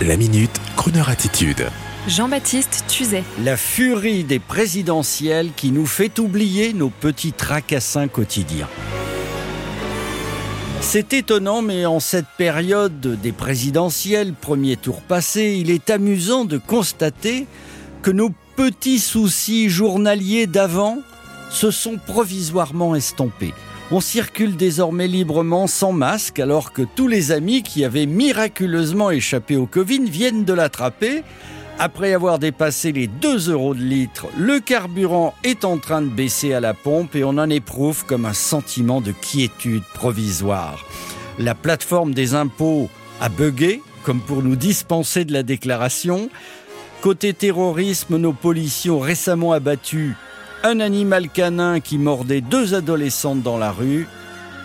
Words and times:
La 0.00 0.16
minute, 0.16 0.50
Kroneur 0.74 1.10
attitude. 1.10 1.68
Jean-Baptiste 2.08 2.84
Tuzet. 2.88 3.22
La 3.44 3.56
furie 3.56 4.24
des 4.24 4.40
présidentielles 4.40 5.50
qui 5.54 5.70
nous 5.70 5.86
fait 5.86 6.18
oublier 6.18 6.72
nos 6.72 6.88
petits 6.88 7.32
tracassins 7.32 8.08
quotidiens. 8.08 8.68
C'est 10.80 11.12
étonnant, 11.12 11.62
mais 11.62 11.86
en 11.86 12.00
cette 12.00 12.26
période 12.36 13.00
des 13.00 13.30
présidentielles, 13.30 14.34
premier 14.34 14.76
tour 14.76 15.02
passé, 15.02 15.56
il 15.60 15.70
est 15.70 15.88
amusant 15.90 16.44
de 16.44 16.58
constater 16.58 17.46
que 18.02 18.10
nos 18.10 18.30
petits 18.56 18.98
soucis 18.98 19.68
journaliers 19.68 20.48
d'avant 20.48 20.98
se 21.50 21.70
sont 21.70 21.98
provisoirement 21.98 22.96
estompés. 22.96 23.54
On 23.90 24.00
circule 24.00 24.56
désormais 24.56 25.06
librement 25.06 25.66
sans 25.66 25.92
masque 25.92 26.38
alors 26.38 26.72
que 26.72 26.82
tous 26.82 27.08
les 27.08 27.30
amis 27.30 27.62
qui 27.62 27.84
avaient 27.84 28.06
miraculeusement 28.06 29.10
échappé 29.10 29.56
au 29.56 29.66
Covid 29.66 30.04
viennent 30.08 30.44
de 30.44 30.52
l'attraper. 30.52 31.22
Après 31.78 32.14
avoir 32.14 32.38
dépassé 32.38 32.92
les 32.92 33.06
2 33.06 33.50
euros 33.50 33.74
de 33.74 33.82
litre, 33.82 34.26
le 34.38 34.60
carburant 34.60 35.34
est 35.42 35.64
en 35.64 35.78
train 35.78 36.00
de 36.00 36.08
baisser 36.08 36.54
à 36.54 36.60
la 36.60 36.74
pompe 36.74 37.16
et 37.16 37.24
on 37.24 37.30
en 37.30 37.50
éprouve 37.50 38.06
comme 38.06 38.24
un 38.24 38.34
sentiment 38.34 39.00
de 39.00 39.12
quiétude 39.12 39.82
provisoire. 39.94 40.84
La 41.38 41.54
plateforme 41.54 42.14
des 42.14 42.34
impôts 42.34 42.88
a 43.20 43.28
bugué, 43.28 43.82
comme 44.04 44.20
pour 44.20 44.42
nous 44.42 44.56
dispenser 44.56 45.24
de 45.24 45.32
la 45.32 45.42
déclaration. 45.42 46.30
Côté 47.00 47.34
terrorisme, 47.34 48.16
nos 48.16 48.32
policiers 48.32 48.90
ont 48.90 49.00
récemment 49.00 49.52
abattu 49.52 50.14
un 50.64 50.80
animal 50.80 51.28
canin 51.28 51.80
qui 51.80 51.98
mordait 51.98 52.40
deux 52.40 52.74
adolescentes 52.74 53.42
dans 53.42 53.58
la 53.58 53.72
rue. 53.72 54.06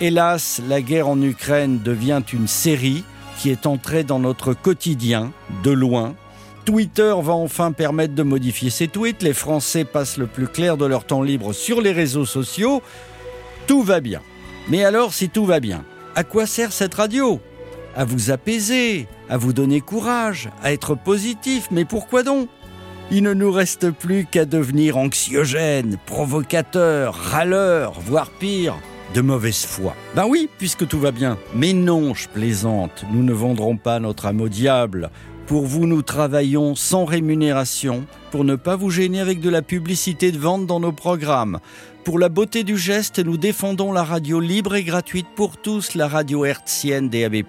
Hélas, 0.00 0.60
la 0.68 0.80
guerre 0.80 1.08
en 1.08 1.20
Ukraine 1.20 1.80
devient 1.82 2.22
une 2.32 2.48
série 2.48 3.04
qui 3.38 3.50
est 3.50 3.66
entrée 3.66 4.04
dans 4.04 4.18
notre 4.18 4.54
quotidien, 4.54 5.32
de 5.62 5.70
loin. 5.70 6.14
Twitter 6.64 7.12
va 7.20 7.32
enfin 7.32 7.72
permettre 7.72 8.14
de 8.14 8.22
modifier 8.22 8.70
ses 8.70 8.88
tweets. 8.88 9.22
Les 9.22 9.32
Français 9.32 9.84
passent 9.84 10.16
le 10.16 10.26
plus 10.26 10.46
clair 10.46 10.76
de 10.76 10.86
leur 10.86 11.04
temps 11.04 11.22
libre 11.22 11.52
sur 11.52 11.80
les 11.80 11.92
réseaux 11.92 12.26
sociaux. 12.26 12.82
Tout 13.66 13.82
va 13.82 14.00
bien. 14.00 14.20
Mais 14.68 14.84
alors, 14.84 15.12
si 15.12 15.28
tout 15.28 15.44
va 15.44 15.60
bien, 15.60 15.84
à 16.14 16.24
quoi 16.24 16.46
sert 16.46 16.72
cette 16.72 16.94
radio? 16.94 17.40
À 17.96 18.04
vous 18.04 18.30
apaiser, 18.30 19.08
à 19.28 19.36
vous 19.36 19.52
donner 19.52 19.80
courage, 19.80 20.50
à 20.62 20.72
être 20.72 20.94
positif. 20.94 21.68
Mais 21.70 21.84
pourquoi 21.84 22.22
donc? 22.22 22.48
Il 23.14 23.22
ne 23.22 23.34
nous 23.34 23.52
reste 23.52 23.90
plus 23.90 24.24
qu'à 24.24 24.46
devenir 24.46 24.96
anxiogène, 24.96 25.98
provocateur, 26.06 27.14
râleur, 27.14 28.00
voire 28.00 28.30
pire, 28.30 28.74
de 29.14 29.20
mauvaise 29.20 29.66
foi. 29.66 29.94
Ben 30.16 30.24
oui, 30.26 30.48
puisque 30.56 30.88
tout 30.88 30.98
va 30.98 31.10
bien. 31.10 31.36
Mais 31.54 31.74
non, 31.74 32.14
je 32.14 32.26
plaisante, 32.26 33.04
nous 33.12 33.22
ne 33.22 33.34
vendrons 33.34 33.76
pas 33.76 34.00
notre 34.00 34.24
âme 34.24 34.40
au 34.40 34.48
diable. 34.48 35.10
Pour 35.52 35.66
vous, 35.66 35.86
nous 35.86 36.00
travaillons 36.00 36.74
sans 36.74 37.04
rémunération 37.04 38.06
pour 38.30 38.42
ne 38.42 38.56
pas 38.56 38.74
vous 38.74 38.88
gêner 38.88 39.20
avec 39.20 39.38
de 39.42 39.50
la 39.50 39.60
publicité 39.60 40.32
de 40.32 40.38
vente 40.38 40.66
dans 40.66 40.80
nos 40.80 40.92
programmes. 40.92 41.58
Pour 42.04 42.18
la 42.18 42.30
beauté 42.30 42.64
du 42.64 42.78
geste, 42.78 43.18
nous 43.18 43.36
défendons 43.36 43.92
la 43.92 44.02
radio 44.02 44.40
libre 44.40 44.76
et 44.76 44.82
gratuite 44.82 45.26
pour 45.36 45.58
tous, 45.58 45.94
la 45.94 46.08
radio 46.08 46.46
hertzienne 46.46 47.10
DAB+. 47.10 47.42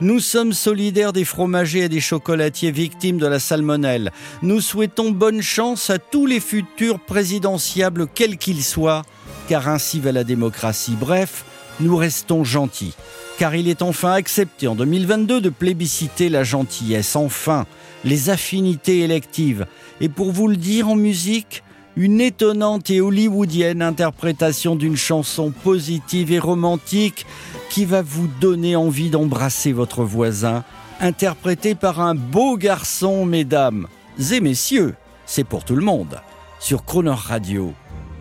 Nous 0.00 0.18
sommes 0.18 0.52
solidaires 0.52 1.12
des 1.12 1.24
fromagers 1.24 1.84
et 1.84 1.88
des 1.88 2.00
chocolatiers 2.00 2.72
victimes 2.72 3.18
de 3.18 3.28
la 3.28 3.38
salmonelle. 3.38 4.10
Nous 4.42 4.60
souhaitons 4.60 5.12
bonne 5.12 5.40
chance 5.40 5.90
à 5.90 6.00
tous 6.00 6.26
les 6.26 6.40
futurs 6.40 6.98
présidentiables, 6.98 8.08
quels 8.12 8.36
qu'ils 8.36 8.64
soient, 8.64 9.04
car 9.48 9.68
ainsi 9.68 10.00
va 10.00 10.10
la 10.10 10.24
démocratie. 10.24 10.96
Bref, 10.98 11.44
nous 11.80 11.96
restons 11.96 12.44
gentils. 12.44 12.94
Car 13.38 13.54
il 13.54 13.68
est 13.68 13.82
enfin 13.82 14.12
accepté 14.12 14.66
en 14.66 14.74
2022 14.74 15.40
de 15.40 15.50
plébisciter 15.50 16.28
la 16.28 16.44
gentillesse, 16.44 17.14
enfin, 17.16 17.66
les 18.04 18.30
affinités 18.30 19.00
électives. 19.00 19.66
Et 20.00 20.08
pour 20.08 20.32
vous 20.32 20.48
le 20.48 20.56
dire 20.56 20.88
en 20.88 20.96
musique, 20.96 21.62
une 21.96 22.20
étonnante 22.20 22.90
et 22.90 23.00
hollywoodienne 23.00 23.82
interprétation 23.82 24.76
d'une 24.76 24.96
chanson 24.96 25.50
positive 25.50 26.32
et 26.32 26.38
romantique 26.38 27.26
qui 27.70 27.84
va 27.84 28.02
vous 28.02 28.28
donner 28.40 28.76
envie 28.76 29.10
d'embrasser 29.10 29.72
votre 29.72 30.04
voisin, 30.04 30.64
interprétée 31.00 31.74
par 31.74 32.00
un 32.00 32.14
beau 32.14 32.56
garçon, 32.56 33.24
mesdames 33.24 33.88
et 34.32 34.40
messieurs. 34.40 34.94
C'est 35.26 35.44
pour 35.44 35.64
tout 35.64 35.76
le 35.76 35.84
monde. 35.84 36.20
Sur 36.60 36.84
Croner 36.84 37.10
Radio. 37.10 37.72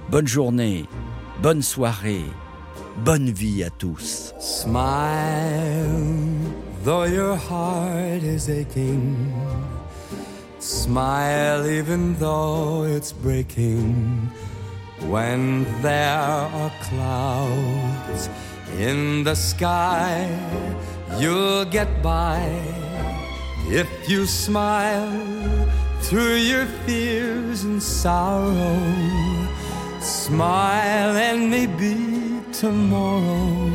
Bonne 0.10 0.28
journée, 0.28 0.86
bonne 1.42 1.62
soirée, 1.62 2.24
bonne 3.04 3.30
vie 3.30 3.64
à 3.64 3.70
tous. 3.70 4.34
Smile, 4.40 5.88
though 6.84 7.06
your 7.06 7.36
heart 7.36 8.24
is 8.24 8.50
aching. 8.50 9.32
Smile 10.60 11.66
even 11.68 12.16
though 12.20 12.84
it's 12.84 13.14
breaking 13.14 14.30
when 15.08 15.66
there 15.82 16.20
are 16.20 16.72
clouds 16.90 18.30
in 18.80 19.24
the 19.24 19.36
sky. 19.36 20.28
You'll 21.20 21.66
get 21.66 22.02
by 22.02 22.42
if 23.70 23.88
you 24.10 24.26
smile 24.26 25.12
through 26.02 26.36
your 26.36 26.66
fears 26.86 27.64
and 27.64 27.82
sorrow. 27.82 28.80
Smile 30.02 31.16
and 31.16 31.50
maybe 31.50 32.07
tomorrow 32.60 33.72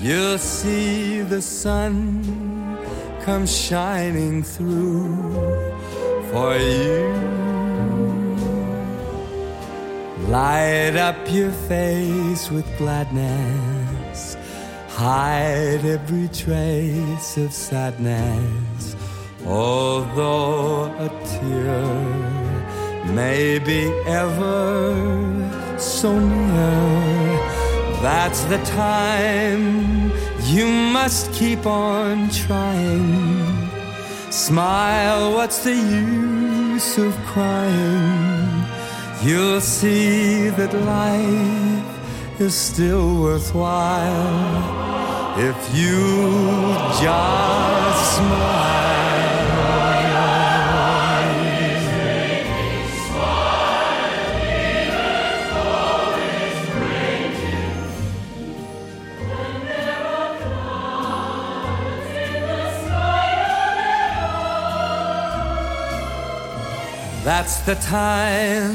you'll 0.00 0.36
see 0.38 1.20
the 1.20 1.40
sun 1.40 2.76
come 3.22 3.46
shining 3.46 4.42
through 4.42 5.14
for 6.30 6.56
you. 6.56 7.06
Light 10.26 10.96
up 10.96 11.16
your 11.30 11.52
face 11.68 12.50
with 12.50 12.66
gladness, 12.78 14.36
hide 14.88 15.84
every 15.84 16.28
trace 16.28 17.36
of 17.36 17.52
sadness. 17.52 18.96
Although 19.46 20.86
a 21.06 21.08
tear 21.30 21.84
may 23.14 23.60
be 23.60 23.82
ever 24.06 25.78
so 25.78 26.18
near, 26.18 27.37
that's 28.02 28.42
the 28.44 28.58
time 28.64 30.12
you 30.44 30.66
must 30.66 31.32
keep 31.32 31.66
on 31.66 32.30
trying. 32.30 33.68
Smile, 34.30 35.34
what's 35.34 35.64
the 35.64 35.74
use 35.74 36.96
of 36.98 37.14
crying? 37.26 38.64
You'll 39.22 39.60
see 39.60 40.48
that 40.50 40.72
life 40.72 42.40
is 42.40 42.54
still 42.54 43.20
worthwhile 43.20 44.78
if 45.38 45.56
you 45.74 46.72
just 47.02 48.16
smile. 48.16 48.87
That's 67.28 67.60
the 67.60 67.74
time 67.74 68.72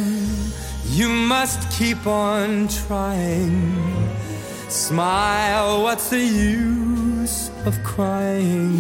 you 0.86 1.10
must 1.10 1.60
keep 1.72 2.06
on 2.06 2.68
trying. 2.68 3.74
Smile, 4.70 5.82
what's 5.82 6.12
the 6.12 6.24
use 6.24 7.50
of 7.66 7.84
crying? 7.84 8.78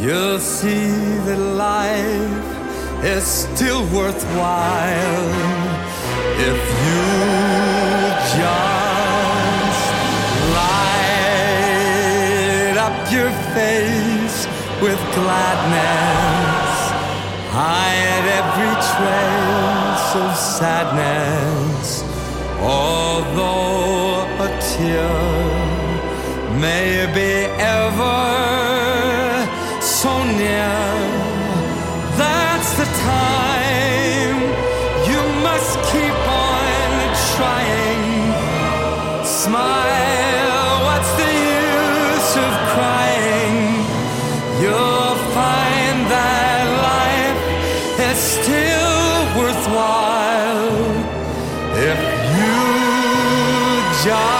You'll 0.00 0.38
see 0.38 0.86
that 1.26 1.40
life 1.58 3.04
is 3.04 3.24
still 3.24 3.82
worthwhile 3.92 5.30
if 6.38 6.60
you 6.86 7.02
just 8.38 9.82
light 10.54 11.96
up 12.86 12.96
your 13.10 13.32
face 13.52 14.46
with 14.80 15.00
gladness. 15.16 16.20
Trace 17.50 17.89
of 20.20 20.36
sadness, 20.36 22.04
although 22.60 24.26
a 24.46 24.48
tear 24.68 25.10
may 26.60 27.06
be 27.16 27.32
ever 27.78 28.20
so 29.80 30.12
near. 30.40 30.76
That's 32.20 32.70
the 32.80 32.88
time 33.16 34.36
you 35.10 35.20
must 35.46 35.72
keep 35.92 36.18
on 36.28 36.90
trying. 37.36 38.04
Smile, 39.24 40.70
what's 40.86 41.12
the 41.22 41.32
use 41.64 42.32
of 42.46 42.52
crying? 42.72 43.56
You'll 44.62 45.16
find 45.38 45.98
that 46.14 46.64
life 46.92 47.42
is 48.08 48.18
still 48.36 49.40
worthwhile. 49.40 50.09
job. 54.04 54.39